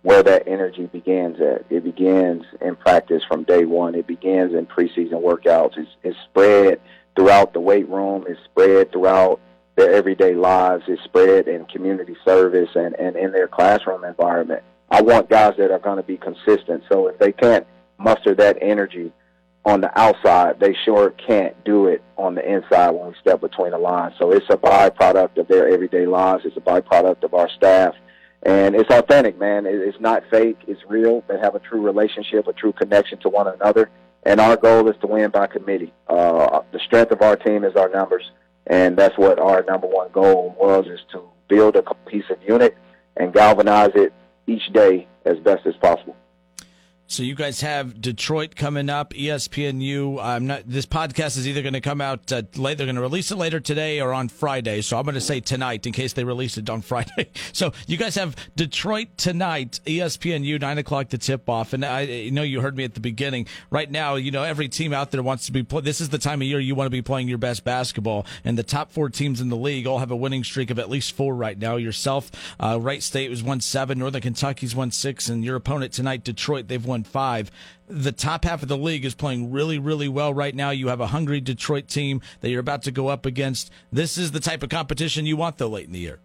where 0.00 0.22
that 0.22 0.44
energy 0.46 0.86
begins 0.86 1.38
at. 1.40 1.66
It 1.68 1.84
begins 1.84 2.44
in 2.62 2.76
practice 2.76 3.22
from 3.28 3.42
day 3.42 3.66
one. 3.66 3.94
It 3.94 4.06
begins 4.06 4.54
in 4.54 4.64
preseason 4.64 5.20
workouts. 5.20 5.76
It's, 5.76 5.90
it's 6.02 6.18
spread 6.30 6.80
throughout 7.16 7.52
the 7.52 7.60
weight 7.60 7.88
room. 7.88 8.24
It's 8.26 8.40
spread 8.44 8.92
throughout 8.92 9.40
their 9.74 9.92
everyday 9.92 10.34
lives. 10.34 10.84
It's 10.86 11.02
spread 11.02 11.48
in 11.48 11.66
community 11.66 12.16
service 12.24 12.70
and, 12.74 12.94
and 12.94 13.16
in 13.16 13.32
their 13.32 13.48
classroom 13.48 14.04
environment. 14.04 14.62
I 14.90 15.02
want 15.02 15.28
guys 15.28 15.54
that 15.58 15.70
are 15.70 15.80
going 15.80 15.96
to 15.96 16.04
be 16.04 16.16
consistent. 16.16 16.84
So 16.88 17.08
if 17.08 17.18
they 17.18 17.32
can't 17.32 17.66
muster 17.98 18.34
that 18.34 18.58
energy 18.60 19.12
on 19.66 19.80
the 19.80 19.98
outside, 19.98 20.60
they 20.60 20.74
sure 20.84 21.10
can't 21.10 21.64
do 21.64 21.88
it 21.88 22.00
on 22.16 22.36
the 22.36 22.48
inside 22.48 22.90
when 22.90 23.08
we 23.08 23.14
step 23.20 23.40
between 23.40 23.72
the 23.72 23.78
lines. 23.78 24.14
So 24.16 24.30
it's 24.30 24.46
a 24.48 24.56
byproduct 24.56 25.38
of 25.38 25.48
their 25.48 25.68
everyday 25.68 26.06
lives. 26.06 26.44
It's 26.44 26.56
a 26.56 26.60
byproduct 26.60 27.24
of 27.24 27.34
our 27.34 27.50
staff. 27.50 27.94
And 28.44 28.76
it's 28.76 28.90
authentic, 28.90 29.40
man. 29.40 29.66
It's 29.66 29.98
not 29.98 30.22
fake. 30.30 30.58
It's 30.68 30.80
real. 30.86 31.24
They 31.26 31.38
have 31.40 31.56
a 31.56 31.58
true 31.58 31.80
relationship, 31.80 32.46
a 32.46 32.52
true 32.52 32.72
connection 32.72 33.18
to 33.20 33.28
one 33.28 33.48
another. 33.48 33.90
And 34.22 34.40
our 34.40 34.56
goal 34.56 34.88
is 34.88 34.96
to 35.00 35.08
win 35.08 35.30
by 35.30 35.48
committee. 35.48 35.92
Uh, 36.06 36.60
the 36.70 36.78
strength 36.78 37.10
of 37.10 37.22
our 37.22 37.34
team 37.34 37.64
is 37.64 37.74
our 37.74 37.88
numbers. 37.88 38.30
And 38.68 38.96
that's 38.96 39.18
what 39.18 39.40
our 39.40 39.64
number 39.64 39.88
one 39.88 40.12
goal 40.12 40.54
was, 40.58 40.86
is 40.86 41.00
to 41.10 41.24
build 41.48 41.74
a 41.74 41.82
cohesive 41.82 42.38
unit 42.46 42.76
and 43.16 43.32
galvanize 43.32 43.92
it 43.96 44.12
each 44.46 44.72
day 44.72 45.08
as 45.24 45.38
best 45.40 45.66
as 45.66 45.74
possible. 45.76 46.14
So 47.08 47.22
you 47.22 47.36
guys 47.36 47.60
have 47.60 48.00
Detroit 48.00 48.56
coming 48.56 48.90
up, 48.90 49.14
ESPNU. 49.14 50.20
I'm 50.20 50.48
not. 50.48 50.62
This 50.66 50.86
podcast 50.86 51.36
is 51.36 51.46
either 51.46 51.62
going 51.62 51.74
to 51.74 51.80
come 51.80 52.00
out 52.00 52.32
uh, 52.32 52.42
late. 52.56 52.78
They're 52.78 52.86
going 52.86 52.96
to 52.96 53.00
release 53.00 53.30
it 53.30 53.36
later 53.36 53.60
today 53.60 54.00
or 54.00 54.12
on 54.12 54.28
Friday. 54.28 54.82
So 54.82 54.98
I'm 54.98 55.04
going 55.04 55.14
to 55.14 55.20
say 55.20 55.38
tonight 55.38 55.86
in 55.86 55.92
case 55.92 56.14
they 56.14 56.24
release 56.24 56.58
it 56.58 56.68
on 56.68 56.82
Friday. 56.86 57.30
So 57.52 57.72
you 57.86 57.96
guys 57.96 58.16
have 58.16 58.34
Detroit 58.56 59.16
tonight, 59.16 59.78
ESPNU, 59.86 60.60
nine 60.60 60.78
o'clock 60.78 61.10
to 61.10 61.18
tip 61.18 61.48
off. 61.48 61.72
And 61.72 61.84
I 61.84 62.28
know 62.30 62.42
you 62.42 62.60
heard 62.60 62.76
me 62.76 62.82
at 62.82 62.94
the 62.94 63.00
beginning. 63.00 63.46
Right 63.70 63.90
now, 63.90 64.16
you 64.16 64.32
know 64.32 64.42
every 64.42 64.68
team 64.68 64.92
out 64.92 65.12
there 65.12 65.22
wants 65.22 65.46
to 65.46 65.52
be. 65.52 65.62
Play, 65.62 65.82
this 65.82 66.00
is 66.00 66.08
the 66.08 66.18
time 66.18 66.42
of 66.42 66.48
year 66.48 66.58
you 66.58 66.74
want 66.74 66.86
to 66.86 66.90
be 66.90 67.02
playing 67.02 67.28
your 67.28 67.38
best 67.38 67.62
basketball. 67.62 68.26
And 68.44 68.58
the 68.58 68.64
top 68.64 68.90
four 68.90 69.10
teams 69.10 69.40
in 69.40 69.48
the 69.48 69.56
league 69.56 69.86
all 69.86 70.00
have 70.00 70.10
a 70.10 70.16
winning 70.16 70.42
streak 70.42 70.70
of 70.70 70.78
at 70.80 70.90
least 70.90 71.14
four 71.14 71.36
right 71.36 71.56
now. 71.56 71.76
Yourself, 71.76 72.32
uh, 72.58 72.80
Wright 72.80 73.02
State 73.02 73.30
was 73.30 73.44
won 73.44 73.60
seven, 73.60 74.00
Northern 74.00 74.22
Kentucky's 74.22 74.74
won 74.74 74.90
six, 74.90 75.28
and 75.28 75.44
your 75.44 75.54
opponent 75.54 75.92
tonight, 75.92 76.24
Detroit, 76.24 76.66
they've 76.66 76.84
won 76.84 76.95
five. 77.04 77.50
The 77.88 78.12
top 78.12 78.44
half 78.44 78.62
of 78.62 78.68
the 78.68 78.76
league 78.76 79.04
is 79.04 79.14
playing 79.14 79.52
really, 79.52 79.78
really 79.78 80.08
well 80.08 80.32
right 80.32 80.54
now. 80.54 80.70
You 80.70 80.88
have 80.88 81.00
a 81.00 81.08
hungry 81.08 81.40
Detroit 81.40 81.88
team 81.88 82.20
that 82.40 82.50
you're 82.50 82.60
about 82.60 82.82
to 82.82 82.90
go 82.90 83.08
up 83.08 83.26
against. 83.26 83.70
This 83.92 84.18
is 84.18 84.32
the 84.32 84.40
type 84.40 84.62
of 84.62 84.68
competition 84.68 85.26
you 85.26 85.36
want, 85.36 85.58
though, 85.58 85.68
late 85.68 85.86
in 85.86 85.92
the 85.92 86.00
year. 86.00 86.18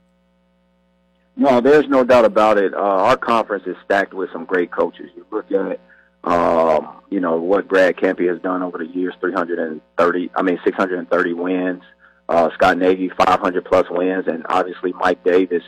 No, 1.35 1.61
there's 1.61 1.87
no 1.87 2.03
doubt 2.03 2.25
about 2.25 2.57
it. 2.57 2.73
Uh, 2.73 2.77
our 2.77 3.17
conference 3.17 3.63
is 3.65 3.75
stacked 3.85 4.13
with 4.13 4.31
some 4.31 4.45
great 4.45 4.71
coaches. 4.71 5.09
You 5.15 5.25
look 5.31 5.51
at, 5.51 5.79
um, 6.23 7.01
you 7.09 7.19
know, 7.19 7.37
what 7.37 7.67
Brad 7.67 7.95
Kampe 7.95 8.27
has 8.29 8.41
done 8.41 8.61
over 8.61 8.77
the 8.77 8.87
years 8.87 9.13
330, 9.19 10.31
I 10.35 10.41
mean, 10.41 10.59
630 10.63 11.33
wins. 11.33 11.83
Uh, 12.27 12.49
Scott 12.53 12.77
Nagy, 12.77 13.09
500 13.09 13.65
plus 13.65 13.85
wins, 13.89 14.25
and 14.27 14.45
obviously 14.47 14.93
Mike 14.93 15.23
Davis, 15.23 15.63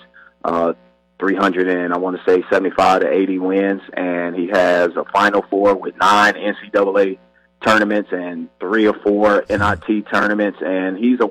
uh, 0.45 0.74
300 1.20 1.67
and 1.67 1.93
I 1.93 1.98
want 1.98 2.17
to 2.17 2.24
say 2.29 2.43
75 2.50 3.01
to 3.01 3.10
80 3.10 3.39
wins, 3.39 3.82
and 3.93 4.36
he 4.36 4.48
has 4.48 4.89
a 4.96 5.05
Final 5.13 5.43
Four 5.50 5.75
with 5.75 5.96
nine 5.98 6.34
NCAA 6.34 7.17
tournaments 7.65 8.10
and 8.12 8.50
three 8.60 8.88
or 8.88 8.93
four 8.93 9.46
NIT 9.50 10.08
tournaments, 10.12 10.60
and 10.65 10.98
he's 10.98 11.20
a 11.20 11.29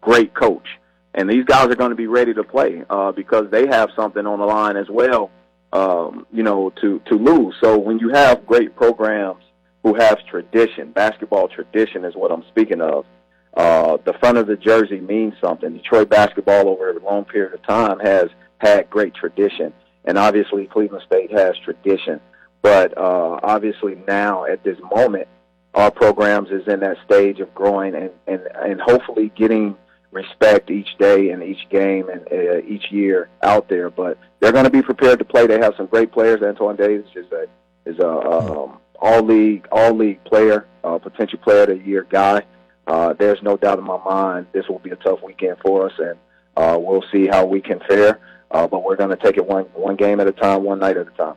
great 0.00 0.34
coach. 0.34 0.66
And 1.14 1.30
these 1.30 1.44
guys 1.44 1.68
are 1.68 1.76
going 1.76 1.90
to 1.90 1.96
be 1.96 2.06
ready 2.06 2.34
to 2.34 2.44
play 2.44 2.84
uh, 2.90 3.12
because 3.12 3.50
they 3.50 3.66
have 3.66 3.90
something 3.96 4.26
on 4.26 4.38
the 4.38 4.44
line 4.44 4.76
as 4.76 4.88
well, 4.90 5.30
um, 5.72 6.26
you 6.32 6.42
know, 6.42 6.70
to 6.82 7.00
to 7.06 7.14
lose. 7.14 7.54
So 7.60 7.78
when 7.78 7.98
you 7.98 8.10
have 8.10 8.46
great 8.46 8.76
programs 8.76 9.42
who 9.82 9.94
have 9.94 10.24
tradition, 10.26 10.92
basketball 10.92 11.48
tradition 11.48 12.04
is 12.04 12.14
what 12.14 12.30
I'm 12.30 12.44
speaking 12.48 12.82
of. 12.82 13.06
Uh, 13.54 13.96
the 14.04 14.12
front 14.14 14.36
of 14.36 14.46
the 14.46 14.56
jersey 14.56 15.00
means 15.00 15.32
something. 15.40 15.72
Detroit 15.72 16.10
basketball 16.10 16.68
over 16.68 16.90
a 16.90 17.02
long 17.02 17.24
period 17.24 17.54
of 17.54 17.62
time 17.62 17.98
has 18.00 18.28
had 18.58 18.88
great 18.90 19.14
tradition, 19.14 19.72
and 20.04 20.18
obviously 20.18 20.66
Cleveland 20.66 21.04
State 21.06 21.30
has 21.32 21.56
tradition. 21.58 22.20
But 22.62 22.96
uh, 22.96 23.38
obviously 23.42 23.96
now 24.08 24.44
at 24.44 24.64
this 24.64 24.78
moment, 24.94 25.28
our 25.74 25.90
programs 25.90 26.50
is 26.50 26.66
in 26.66 26.80
that 26.80 26.96
stage 27.04 27.40
of 27.40 27.54
growing 27.54 27.94
and 27.94 28.10
and 28.26 28.40
and 28.54 28.80
hopefully 28.80 29.30
getting 29.36 29.76
respect 30.10 30.70
each 30.70 30.96
day 30.98 31.30
and 31.30 31.42
each 31.42 31.68
game 31.68 32.08
and 32.08 32.26
uh, 32.32 32.58
each 32.66 32.90
year 32.90 33.28
out 33.42 33.68
there. 33.68 33.90
But 33.90 34.18
they're 34.40 34.52
going 34.52 34.64
to 34.64 34.70
be 34.70 34.82
prepared 34.82 35.18
to 35.18 35.24
play. 35.24 35.46
They 35.46 35.58
have 35.58 35.74
some 35.76 35.86
great 35.86 36.10
players. 36.10 36.42
Antoine 36.42 36.76
Davis 36.76 37.06
is 37.14 37.30
a 37.30 37.46
is 37.84 37.98
a 37.98 38.08
um, 38.08 38.78
all 38.98 39.22
league 39.22 39.68
all 39.70 39.92
league 39.92 40.24
player, 40.24 40.66
uh, 40.82 40.98
potential 40.98 41.38
player 41.38 41.62
of 41.62 41.68
the 41.68 41.78
year 41.78 42.06
guy. 42.08 42.42
Uh, 42.86 43.12
there's 43.12 43.42
no 43.42 43.56
doubt 43.56 43.78
in 43.78 43.84
my 43.84 44.02
mind 44.04 44.46
this 44.52 44.68
will 44.68 44.78
be 44.78 44.90
a 44.90 44.96
tough 44.96 45.22
weekend 45.22 45.58
for 45.60 45.86
us, 45.86 45.92
and 45.98 46.18
uh, 46.56 46.78
we'll 46.78 47.04
see 47.12 47.26
how 47.26 47.44
we 47.44 47.60
can 47.60 47.80
fare. 47.80 48.18
Uh, 48.50 48.66
but 48.66 48.84
we're 48.84 48.96
going 48.96 49.10
to 49.10 49.16
take 49.16 49.36
it 49.36 49.46
one 49.46 49.64
one 49.74 49.96
game 49.96 50.20
at 50.20 50.26
a 50.26 50.32
time, 50.32 50.62
one 50.62 50.78
night 50.78 50.96
at 50.96 51.08
a 51.08 51.10
time. 51.10 51.34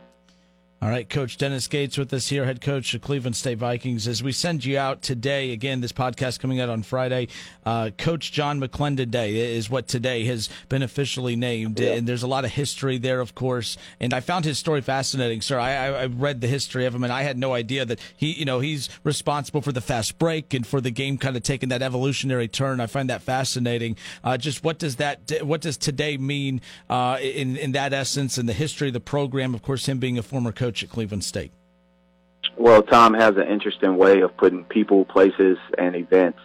All 0.81 0.87
right, 0.87 1.09
Coach 1.09 1.35
Dennis 1.35 1.67
Gates 1.67 1.97
with 1.97 2.13
us 2.13 2.29
here, 2.29 2.45
head 2.45 2.61
coach 2.61 2.93
of 2.93 3.01
Cleveland 3.01 3.35
State 3.35 3.57
Vikings. 3.57 4.07
As 4.07 4.23
we 4.23 4.31
send 4.31 4.63
you 4.63 4.77
out 4.77 5.01
today, 5.01 5.51
again, 5.51 5.81
this 5.81 5.91
podcast 5.91 6.39
coming 6.39 6.61
out 6.61 6.69
on 6.69 6.83
Friday, 6.83 7.27
uh, 7.65 7.89
Coach 7.97 8.31
John 8.31 8.61
McClendon 8.61 9.11
Day 9.11 9.57
is 9.57 9.69
what 9.69 9.89
today 9.89 10.23
has 10.23 10.47
been 10.69 10.81
officially 10.81 11.35
named. 11.35 11.81
Yeah. 11.81 11.95
And 11.95 12.07
there's 12.07 12.23
a 12.23 12.27
lot 12.27 12.45
of 12.45 12.51
history 12.51 12.97
there, 12.97 13.19
of 13.19 13.35
course. 13.35 13.77
And 13.99 14.13
I 14.13 14.21
found 14.21 14.45
his 14.45 14.57
story 14.57 14.79
fascinating, 14.79 15.41
sir. 15.41 15.59
I, 15.59 15.87
I, 15.87 16.05
read 16.05 16.39
the 16.39 16.47
history 16.47 16.85
of 16.85 16.95
him, 16.95 17.03
and 17.03 17.11
I 17.11 17.23
had 17.23 17.37
no 17.37 17.53
idea 17.53 17.83
that 17.83 17.99
he, 18.15 18.31
you 18.31 18.45
know, 18.45 18.61
he's 18.61 18.87
responsible 19.03 19.61
for 19.61 19.73
the 19.73 19.81
fast 19.81 20.17
break 20.17 20.53
and 20.53 20.65
for 20.65 20.79
the 20.79 20.91
game 20.91 21.17
kind 21.17 21.35
of 21.35 21.43
taking 21.43 21.67
that 21.69 21.81
evolutionary 21.81 22.47
turn. 22.47 22.79
I 22.79 22.87
find 22.87 23.09
that 23.09 23.21
fascinating. 23.21 23.97
Uh, 24.23 24.37
just 24.37 24.63
what 24.63 24.79
does 24.79 24.95
that, 24.95 25.29
what 25.41 25.59
does 25.59 25.75
today 25.75 26.15
mean 26.15 26.61
uh, 26.89 27.17
in 27.21 27.57
in 27.57 27.73
that 27.73 27.91
essence 27.91 28.37
and 28.37 28.47
the 28.47 28.53
history 28.53 28.87
of 28.87 28.93
the 28.93 29.01
program? 29.01 29.53
Of 29.53 29.61
course, 29.61 29.85
him 29.85 29.99
being 29.99 30.17
a 30.17 30.23
former 30.23 30.53
coach 30.53 30.68
coach 30.69 30.83
at 30.83 30.89
Cleveland 30.89 31.23
State? 31.23 31.51
Well, 32.57 32.83
Tom 32.83 33.13
has 33.13 33.35
an 33.37 33.47
interesting 33.47 33.97
way 33.97 34.21
of 34.21 34.35
putting 34.37 34.63
people, 34.65 35.05
places, 35.05 35.57
and 35.77 35.95
events 35.95 36.39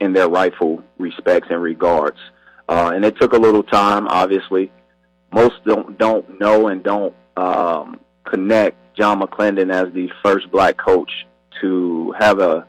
in 0.00 0.12
their 0.12 0.28
rightful 0.28 0.82
respects 0.98 1.48
and 1.50 1.60
regards. 1.60 2.18
Uh, 2.68 2.92
and 2.94 3.04
it 3.04 3.16
took 3.20 3.32
a 3.32 3.38
little 3.38 3.62
time, 3.62 4.06
obviously. 4.06 4.70
Most 5.32 5.64
don't 5.64 5.98
don't 5.98 6.40
know 6.40 6.68
and 6.68 6.82
don't 6.82 7.14
um, 7.36 8.00
connect 8.24 8.76
John 8.96 9.20
McClendon 9.20 9.72
as 9.72 9.92
the 9.92 10.10
first 10.22 10.50
black 10.50 10.76
coach 10.76 11.10
to 11.60 12.14
have 12.18 12.38
a 12.40 12.66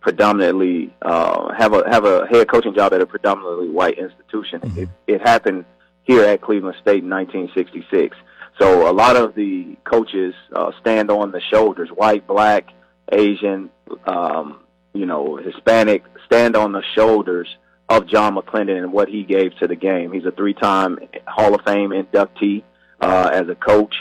predominantly 0.00 0.94
uh, 1.02 1.52
have 1.54 1.72
a 1.72 1.88
have 1.90 2.04
a 2.04 2.26
head 2.26 2.48
coaching 2.48 2.74
job 2.74 2.92
at 2.92 3.00
a 3.00 3.06
predominantly 3.06 3.68
white 3.68 3.98
institution. 3.98 4.60
Mm-hmm. 4.60 4.82
It, 4.82 4.88
it 5.06 5.20
happened 5.20 5.64
here 6.02 6.24
at 6.24 6.40
Cleveland 6.40 6.76
State 6.80 7.02
in 7.02 7.10
1966. 7.10 8.16
So 8.58 8.88
a 8.88 8.92
lot 8.92 9.16
of 9.16 9.34
the 9.34 9.76
coaches 9.84 10.34
uh, 10.54 10.70
stand 10.80 11.10
on 11.10 11.32
the 11.32 11.40
shoulders, 11.52 11.88
white, 11.90 12.26
black, 12.26 12.68
Asian, 13.10 13.70
um, 14.06 14.60
you 14.92 15.06
know, 15.06 15.36
Hispanic, 15.36 16.04
stand 16.26 16.56
on 16.56 16.72
the 16.72 16.82
shoulders 16.94 17.48
of 17.88 18.06
John 18.06 18.36
McClendon 18.36 18.78
and 18.78 18.92
what 18.92 19.08
he 19.08 19.24
gave 19.24 19.56
to 19.58 19.66
the 19.66 19.74
game. 19.74 20.12
He's 20.12 20.24
a 20.24 20.30
three-time 20.30 20.98
Hall 21.26 21.54
of 21.54 21.62
Fame 21.62 21.90
inductee 21.90 22.62
uh, 23.00 23.30
as 23.32 23.48
a 23.48 23.54
coach, 23.54 23.94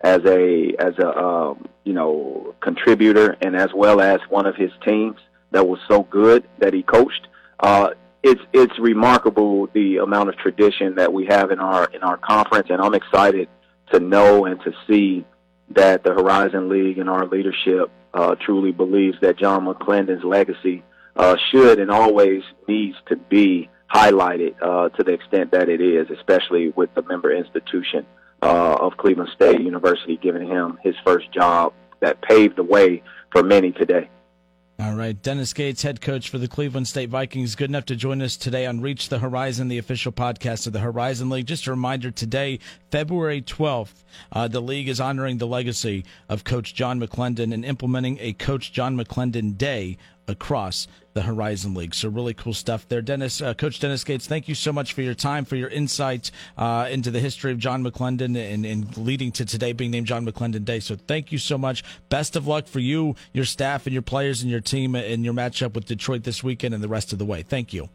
as 0.00 0.20
a 0.26 0.74
as 0.78 0.98
a 0.98 1.16
um, 1.16 1.68
you 1.84 1.92
know 1.92 2.54
contributor, 2.60 3.36
and 3.40 3.56
as 3.56 3.72
well 3.74 4.00
as 4.00 4.20
one 4.28 4.46
of 4.46 4.56
his 4.56 4.72
teams 4.84 5.16
that 5.52 5.66
was 5.66 5.78
so 5.88 6.02
good 6.02 6.44
that 6.58 6.74
he 6.74 6.82
coached. 6.82 7.28
Uh, 7.60 7.90
it's 8.22 8.42
it's 8.52 8.78
remarkable 8.78 9.68
the 9.72 9.98
amount 9.98 10.28
of 10.28 10.36
tradition 10.36 10.96
that 10.96 11.12
we 11.12 11.26
have 11.26 11.50
in 11.50 11.60
our 11.60 11.86
in 11.86 12.02
our 12.02 12.16
conference, 12.16 12.68
and 12.68 12.82
I'm 12.82 12.94
excited 12.94 13.48
to 13.92 14.00
know 14.00 14.46
and 14.46 14.60
to 14.62 14.72
see 14.86 15.24
that 15.70 16.02
the 16.04 16.12
Horizon 16.12 16.68
League 16.68 16.98
and 16.98 17.08
our 17.08 17.26
leadership 17.26 17.90
uh, 18.14 18.34
truly 18.34 18.72
believes 18.72 19.18
that 19.20 19.38
John 19.38 19.64
McClendon's 19.64 20.24
legacy 20.24 20.82
uh, 21.16 21.36
should 21.50 21.78
and 21.78 21.90
always 21.90 22.42
needs 22.68 22.96
to 23.06 23.16
be 23.16 23.68
highlighted 23.92 24.54
uh, 24.62 24.88
to 24.90 25.02
the 25.02 25.12
extent 25.12 25.52
that 25.52 25.68
it 25.68 25.80
is, 25.80 26.08
especially 26.10 26.70
with 26.70 26.92
the 26.94 27.02
member 27.02 27.34
institution 27.34 28.06
uh, 28.42 28.76
of 28.80 28.96
Cleveland 28.96 29.30
State 29.34 29.60
University 29.60 30.16
giving 30.16 30.48
him 30.48 30.78
his 30.82 30.94
first 31.04 31.30
job 31.32 31.72
that 32.00 32.20
paved 32.22 32.56
the 32.56 32.62
way 32.62 33.02
for 33.30 33.42
many 33.42 33.72
today. 33.72 34.08
All 34.82 34.94
right. 34.94 35.22
Dennis 35.22 35.52
Gates, 35.52 35.82
head 35.82 36.00
coach 36.00 36.28
for 36.28 36.38
the 36.38 36.48
Cleveland 36.48 36.88
State 36.88 37.08
Vikings, 37.08 37.54
good 37.54 37.70
enough 37.70 37.84
to 37.84 37.94
join 37.94 38.20
us 38.20 38.36
today 38.36 38.66
on 38.66 38.80
Reach 38.80 39.10
the 39.10 39.20
Horizon, 39.20 39.68
the 39.68 39.78
official 39.78 40.10
podcast 40.10 40.66
of 40.66 40.72
the 40.72 40.80
Horizon 40.80 41.30
League. 41.30 41.46
Just 41.46 41.68
a 41.68 41.70
reminder 41.70 42.10
today, 42.10 42.58
February 42.90 43.42
12th, 43.42 44.02
uh, 44.32 44.48
the 44.48 44.60
league 44.60 44.88
is 44.88 44.98
honoring 44.98 45.38
the 45.38 45.46
legacy 45.46 46.04
of 46.28 46.42
Coach 46.42 46.74
John 46.74 46.98
McClendon 46.98 47.54
and 47.54 47.64
implementing 47.64 48.18
a 48.20 48.32
Coach 48.32 48.72
John 48.72 48.96
McClendon 48.96 49.56
Day 49.56 49.98
across 50.32 50.88
the 51.14 51.22
Horizon 51.22 51.74
League. 51.74 51.94
So 51.94 52.08
really 52.08 52.34
cool 52.34 52.54
stuff 52.54 52.88
there, 52.88 53.02
Dennis. 53.02 53.40
Uh, 53.40 53.54
Coach 53.54 53.78
Dennis 53.80 54.02
Gates, 54.02 54.26
thank 54.26 54.48
you 54.48 54.54
so 54.54 54.72
much 54.72 54.92
for 54.92 55.02
your 55.02 55.14
time, 55.14 55.44
for 55.44 55.56
your 55.56 55.68
insight 55.68 56.30
uh, 56.56 56.88
into 56.90 57.10
the 57.10 57.20
history 57.20 57.52
of 57.52 57.58
John 57.58 57.84
McClendon 57.84 58.36
and, 58.36 58.64
and, 58.64 58.96
leading 58.96 59.30
to 59.32 59.44
today 59.44 59.72
being 59.72 59.90
named 59.90 60.06
John 60.06 60.26
McClendon 60.26 60.64
Day. 60.64 60.80
So 60.80 60.96
thank 60.96 61.32
you 61.32 61.38
so 61.38 61.56
much. 61.58 61.84
Best 62.08 62.36
of 62.36 62.46
luck 62.46 62.66
for 62.66 62.80
you, 62.80 63.14
your 63.32 63.44
staff, 63.44 63.86
and 63.86 63.92
your 63.92 64.02
players 64.02 64.42
and 64.42 64.50
your 64.50 64.60
team 64.60 64.94
in 64.94 65.24
your 65.24 65.34
matchup 65.34 65.74
with 65.74 65.86
Detroit 65.86 66.24
this 66.24 66.42
weekend 66.42 66.74
and 66.74 66.82
the 66.82 66.88
rest 66.88 67.12
of 67.12 67.18
the 67.18 67.24
way. 67.24 67.42
Thank 67.42 67.72
you. 67.72 67.88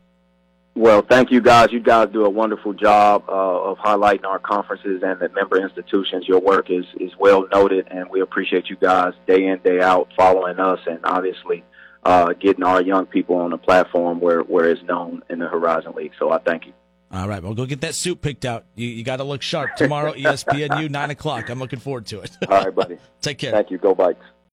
Well, 0.77 1.01
thank 1.01 1.31
you 1.31 1.41
guys. 1.41 1.71
You 1.71 1.79
guys 1.79 2.09
do 2.13 2.23
a 2.23 2.29
wonderful 2.29 2.71
job 2.71 3.23
uh, 3.27 3.31
of 3.31 3.79
highlighting 3.79 4.25
our 4.25 4.37
conferences 4.37 5.01
and 5.03 5.19
the 5.19 5.27
member 5.29 5.59
institutions. 5.59 6.27
Your 6.27 6.39
work 6.39 6.69
is 6.69 6.85
is 6.99 7.11
well 7.17 7.47
noted, 7.51 7.87
and 7.89 8.07
we 8.11 8.21
appreciate 8.21 8.69
you 8.69 8.75
guys 8.75 9.13
day 9.25 9.47
in 9.47 9.57
day 9.63 9.81
out 9.81 10.09
following 10.15 10.59
us, 10.59 10.79
and 10.85 10.99
obviously 11.03 11.63
uh, 12.03 12.33
getting 12.33 12.63
our 12.63 12.81
young 12.81 13.05
people 13.05 13.35
on 13.35 13.53
a 13.53 13.57
platform 13.57 14.19
where, 14.19 14.41
where 14.41 14.69
it's 14.69 14.83
known 14.83 15.23
in 15.29 15.39
the 15.39 15.47
Horizon 15.47 15.93
League. 15.93 16.13
So 16.17 16.31
I 16.31 16.39
thank 16.39 16.65
you. 16.65 16.73
All 17.09 17.27
right, 17.27 17.41
well, 17.41 17.53
go 17.53 17.65
get 17.65 17.81
that 17.81 17.95
suit 17.95 18.21
picked 18.21 18.43
out. 18.43 18.65
You, 18.75 18.87
you 18.87 19.03
got 19.03 19.17
to 19.17 19.23
look 19.23 19.41
sharp 19.41 19.75
tomorrow, 19.77 20.13
ESPNU, 20.17 20.89
9 20.89 21.09
o'clock. 21.11 21.49
I'm 21.49 21.59
looking 21.59 21.79
forward 21.79 22.05
to 22.07 22.19
it. 22.19 22.31
All 22.49 22.65
right, 22.65 22.75
buddy. 22.75 22.97
Take 23.21 23.37
care. 23.37 23.51
Thank 23.51 23.71
you. 23.71 23.77
Go 23.77 23.95
Vikes. 23.95 24.17